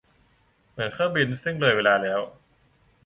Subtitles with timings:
[0.71, 2.19] เหมือนเครื่องบินซึ่งเลยเวลาแล้ว